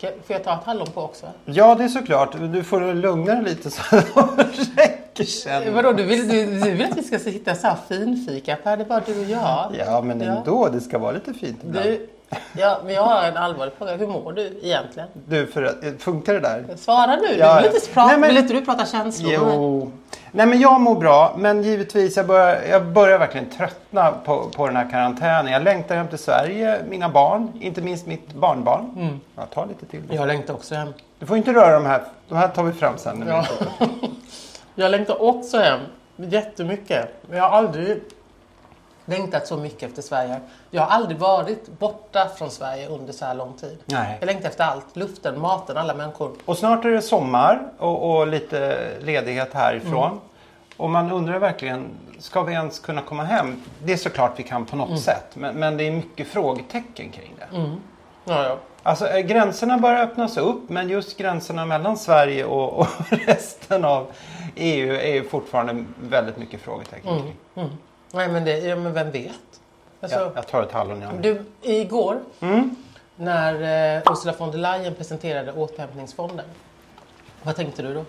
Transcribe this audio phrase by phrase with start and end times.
[0.00, 1.26] Får jag ta ett hallon på också?
[1.44, 2.36] Ja, det är såklart.
[2.52, 5.74] Du får lugna dig lite så det räcker sen.
[5.74, 8.76] Vadå, du vill, du, du vill att vi ska sitta så här finfika Per?
[8.76, 9.74] Det är bara du och jag.
[9.78, 10.68] Ja, men ändå.
[10.68, 11.86] Det ska vara lite fint ibland.
[11.86, 12.08] Du,
[12.56, 13.96] ja, men jag har en allvarlig fråga.
[13.96, 15.08] Hur mår du egentligen?
[15.28, 16.64] Du, för, att- funkar det där?
[16.76, 17.36] Svara nu.
[17.38, 19.32] Ja, du vill inte, prata, nej, men- vill inte du prata känslor?
[19.32, 19.92] Jo.
[20.36, 24.66] Nej men jag mår bra men givetvis jag börjar, jag börjar verkligen tröttna på, på
[24.66, 25.52] den här karantänen.
[25.52, 28.90] Jag längtar hem till Sverige, mina barn, inte minst mitt barnbarn.
[28.96, 29.20] Mm.
[29.36, 30.02] Jag tar lite till.
[30.10, 30.88] Jag längtar också hem.
[31.18, 33.24] Du får inte röra de här, de här tar vi fram sen.
[33.28, 33.46] Ja.
[34.74, 35.80] jag längtar också hem.
[36.16, 37.08] Jättemycket.
[37.28, 38.02] Men jag har aldrig
[39.04, 40.40] längtat så mycket efter Sverige.
[40.70, 43.78] Jag har aldrig varit borta från Sverige under så här lång tid.
[43.86, 44.16] Nej.
[44.20, 44.96] Jag längtar efter allt.
[44.96, 46.32] Luften, maten, alla människor.
[46.44, 50.10] Och snart är det sommar och, och lite ledighet härifrån.
[50.10, 50.18] Mm.
[50.76, 51.86] Och man undrar verkligen,
[52.18, 53.62] ska vi ens kunna komma hem?
[53.84, 55.00] Det är såklart vi kan på något Mm.
[55.00, 55.26] sätt.
[55.34, 57.46] Men, men det är mycket frågetecken kring det.
[58.24, 58.56] Ja, ja.
[58.82, 64.06] Alltså eh, gränserna börjar öppnas upp men just gränserna mellan Sverige och, och resten av
[64.56, 67.22] EU är ju fortfarande väldigt mycket frågetecken
[67.54, 67.70] kring.
[68.14, 69.32] Nej, men, det, ja, men vem vet?
[70.00, 71.06] Alltså, Jag, jag tar ett hallon i.
[71.20, 72.76] Du, igår Mm.
[73.16, 73.52] när
[73.96, 76.46] eh, Ursula von der Leyen presenterade återhämtningsfonden.
[77.42, 78.04] Vad tänkte du då?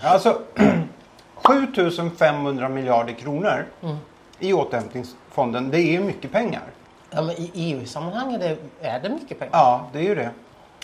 [0.00, 0.40] Alltså
[1.34, 3.96] 7500 miljarder kronor Mm.
[4.38, 6.62] i återhämtningsfonden, det är mycket pengar.
[7.10, 9.50] Ja, men I EU-sammanhang är det, är det mycket pengar.
[9.52, 10.30] Ja, det är ju det.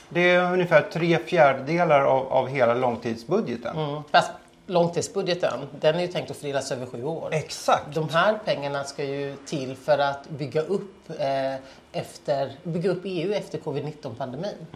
[0.08, 3.76] Det är ungefär tre fjärdedelar av, av hela långtidsbudgeten.
[3.78, 4.02] Mm.
[4.12, 4.30] Fast
[4.72, 7.28] långtidsbudgeten, den är ju tänkt att fördelas över sju år.
[7.32, 7.94] Exakt.
[7.94, 11.54] De här pengarna ska ju till för att bygga upp, eh,
[11.92, 14.66] efter, bygga upp EU efter covid-19 pandemin.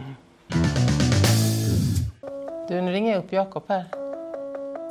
[2.67, 3.85] Du, nu ringer jag upp Jakob här.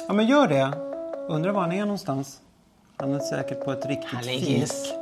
[0.09, 0.73] Ja, men gör det.
[1.29, 2.41] Undrar var han är någonstans.
[2.97, 4.95] Han är säkert på ett riktigt Han ligger, fik.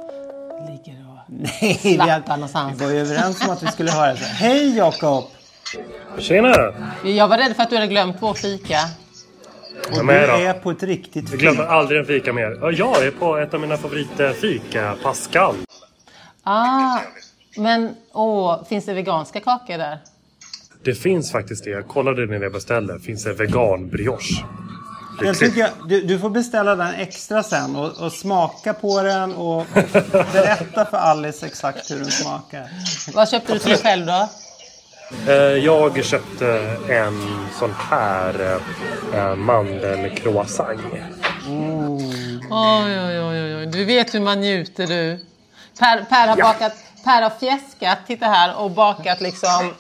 [0.69, 1.19] ligger och...
[1.27, 1.97] Nej, vi,
[2.29, 2.81] någonstans.
[2.81, 4.19] vi var ju överens om att vi skulle höra det.
[4.19, 5.25] Hej Jakob!
[6.19, 6.75] Tjena!
[7.05, 8.79] Jag var rädd för att du hade glömt vår fika.
[9.91, 11.41] Och du är på ett riktigt Jag fik.
[11.41, 12.59] glömmer aldrig en fika mer.
[12.61, 15.55] Ja, jag är på ett av mina favoritfika, Pascal.
[16.43, 16.99] Ah,
[17.57, 19.99] men åh, finns det veganska kakor där?
[20.85, 21.71] Det finns faktiskt det.
[21.71, 23.01] Jag kollade när jag beställde.
[23.01, 24.45] finns det vegan brioche.
[25.23, 29.67] Jag tycker, du, du får beställa den extra sen och, och smaka på den och
[30.33, 32.69] berätta för Alice exakt hur den smakar.
[33.15, 34.29] Vad köpte du till dig själv då?
[35.29, 38.59] Eh, Jag köpte en sån här
[39.15, 40.81] eh, mandelcroissant.
[42.51, 43.67] Oj, oj, oj, oj.
[43.67, 45.19] Du vet hur man njuter du.
[45.79, 46.73] Per, per, har, bakat,
[47.05, 49.75] per har fjäskat, titta här, och bakat liksom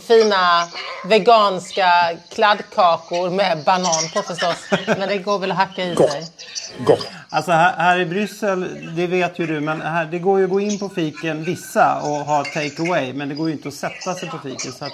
[0.00, 0.68] fina
[1.04, 4.56] veganska kladdkakor med banan på förstås.
[4.86, 6.26] Men det går väl att hacka i sig.
[6.78, 7.08] Gott.
[7.30, 10.50] Alltså här, här i Bryssel, det vet ju du, men här, det går ju att
[10.50, 13.12] gå in på fiken vissa och ha take away.
[13.12, 14.72] Men det går ju inte att sätta sig på fiken.
[14.72, 14.92] Så att,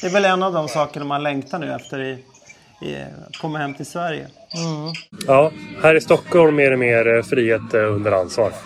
[0.00, 2.24] det är väl en av de sakerna man längtar nu efter i,
[3.40, 4.26] komma hem till Sverige.
[5.26, 5.50] Ja,
[5.82, 8.52] här i Stockholm är det mer eh, frihet eh, under ansvar.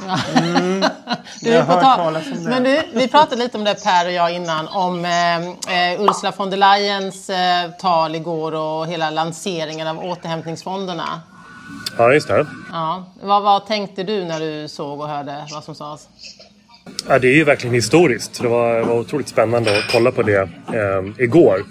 [1.41, 2.51] Du, Jag har hört ta- talas om det.
[2.51, 4.69] Men du, vi pratade lite om det Per och jag innan.
[4.69, 5.37] Om eh,
[5.93, 11.21] eh, Ursula von der Leyens eh, tal igår och hela lanseringen av återhämtningsfonderna.
[11.99, 12.47] Ja, just det.
[12.73, 13.05] Ja.
[13.23, 16.09] Vad, vad tänkte du när du såg och hörde vad som sades?
[17.09, 18.43] Ja, det är ju verkligen historiskt.
[18.43, 21.65] Det var, var otroligt spännande att kolla på det eh, igår.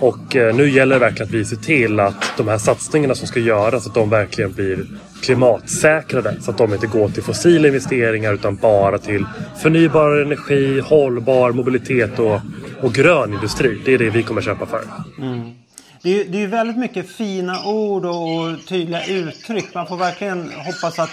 [0.00, 3.26] Och eh, nu gäller det verkligen att vi ser till att de här satsningarna som
[3.28, 4.86] ska göras, att de verkligen blir
[5.22, 6.36] klimatsäkrade.
[6.40, 9.24] Så att de inte går till fossila investeringar utan bara till
[9.62, 12.40] förnybar energi, hållbar mobilitet och,
[12.80, 13.80] och grön industri.
[13.84, 14.80] Det är det vi kommer köpa för.
[15.18, 15.50] Mm.
[16.02, 19.74] Det är, ju- det är ju väldigt mycket fina ord och tydliga uttryck.
[19.74, 21.10] Man får verkligen hoppas att,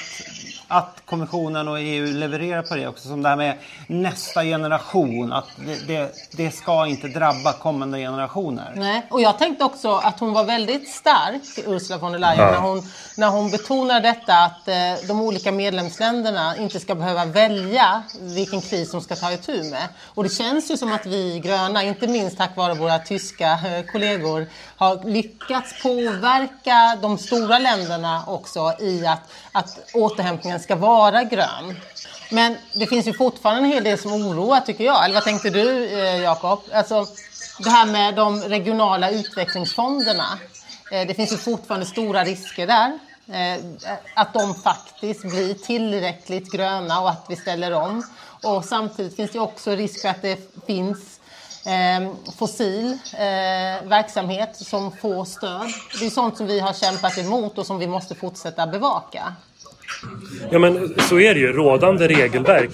[0.67, 3.07] att kommissionen och EU levererar på det också.
[3.07, 3.57] Som det här med
[3.87, 5.33] nästa generation.
[5.33, 8.73] Att det, det, det ska inte drabba kommande generationer.
[8.75, 12.59] Nej, och jag tänkte också att hon var väldigt stark, Ursula von der Leyen, när,
[12.59, 12.83] hon,
[13.17, 18.91] när hon betonar detta att eh, de olika medlemsländerna inte ska behöva välja vilken kris
[18.91, 19.87] de ska ta itu med.
[20.05, 23.85] Och det känns ju som att vi gröna, inte minst tack vare våra tyska eh,
[23.91, 24.47] kollegor,
[24.77, 29.21] har lyckats påverka de stora länderna också i att,
[29.57, 31.75] att återhämtningen ska vara grön.
[32.31, 35.05] Men det finns ju fortfarande en hel del som oroar tycker jag.
[35.05, 36.59] Eller vad tänkte du eh, Jakob?
[36.73, 37.05] Alltså,
[37.59, 40.39] det här med de regionala utvecklingsfonderna.
[40.91, 42.99] Eh, det finns ju fortfarande stora risker där.
[43.29, 43.63] Eh,
[44.13, 48.03] att de faktiskt blir tillräckligt gröna och att vi ställer om.
[48.43, 51.16] Och samtidigt finns det också risk för att det finns
[51.67, 55.67] eh, fossil eh, verksamhet som får stöd.
[55.99, 59.33] Det är sånt som vi har kämpat emot och som vi måste fortsätta bevaka.
[60.49, 61.53] Ja men så är det ju.
[61.53, 62.71] Rådande regelverk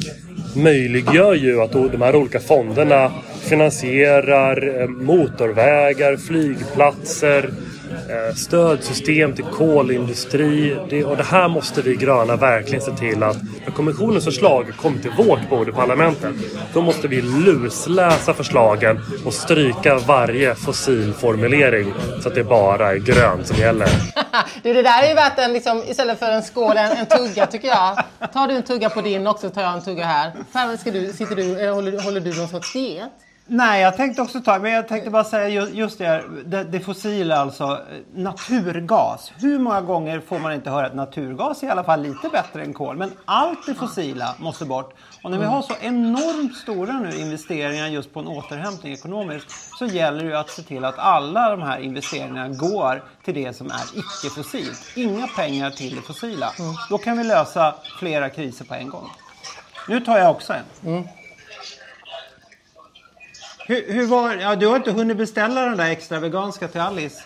[0.55, 3.11] möjliggör ju att de här olika fonderna
[3.41, 7.49] finansierar eh, motorvägar, flygplatser,
[8.09, 10.77] Eh, stödsystem till kolindustri.
[10.89, 14.99] Det, och det här måste vi gröna verkligen se till att när kommissionens förslag kommer
[14.99, 16.35] till vårt bord i parlamentet
[16.73, 23.47] då måste vi lusläsa förslagen och stryka varje fossilformulering så att det bara är grönt
[23.47, 23.87] som gäller.
[24.63, 27.45] du, det där är ju värt en, liksom, istället för en skål, en, en tugga
[27.45, 28.03] tycker jag.
[28.33, 30.31] Tar du en tugga på din också tar jag en tugga här.
[30.51, 33.11] Fan, ska du, sitter du, eh, håller, håller du någon sorts diet?
[33.47, 36.79] Nej, jag tänkte också ta, men jag tänkte bara säga just det här, det, det
[36.79, 37.79] fossila alltså,
[38.15, 39.31] naturgas.
[39.35, 42.61] Hur många gånger får man inte höra att naturgas är i alla fall lite bättre
[42.63, 42.97] än kol?
[42.97, 44.93] Men allt det fossila måste bort.
[45.23, 49.47] Och när vi har så enormt stora nu investeringar just på en återhämtning ekonomiskt
[49.79, 53.53] så gäller det ju att se till att alla de här investeringarna går till det
[53.57, 54.81] som är icke-fossilt.
[54.95, 56.51] Inga pengar till det fossila.
[56.89, 59.09] Då kan vi lösa flera kriser på en gång.
[59.87, 60.89] Nu tar jag också en.
[60.91, 61.07] Mm.
[63.65, 67.23] Hur, hur, var ja, Du har inte hunnit beställa den där extra veganska till Alice?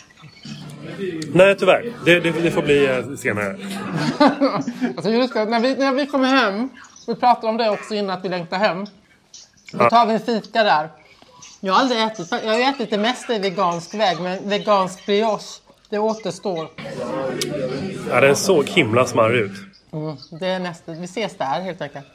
[1.33, 1.93] Nej, tyvärr.
[2.05, 3.57] Det, det, det får bli eh, senare.
[4.97, 6.69] alltså just det, när vi, när vi kommer hem,
[7.07, 8.85] vi pratade om det också innan att vi längtar hem.
[9.71, 10.89] Då tar vi en fika där.
[11.59, 15.61] Jag har aldrig ätit, jag har ätit det mesta i vegansk väg, men vegansk brioche,
[15.89, 16.67] det återstår.
[18.09, 19.57] Ja, den såg himla smarrig ut.
[19.93, 22.05] Mm, det är nästa, vi ses där helt enkelt.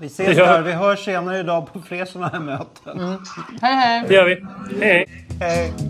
[0.00, 0.62] Vi ses där.
[0.62, 3.00] Vi hörs senare idag på fler sådana här möten.
[3.00, 3.18] Mm.
[3.62, 4.04] Hej hej!
[4.08, 4.46] Det gör vi.
[4.80, 5.06] Hej
[5.40, 5.48] hej!
[5.48, 5.87] hej.